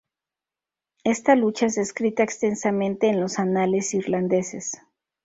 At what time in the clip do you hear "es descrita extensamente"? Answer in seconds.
1.67-3.07